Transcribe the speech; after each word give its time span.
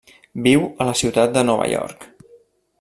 Viu 0.47 0.63
a 0.85 0.87
la 0.89 0.95
ciutat 1.03 1.37
de 1.37 1.45
Nova 1.51 1.71
York. 1.77 2.11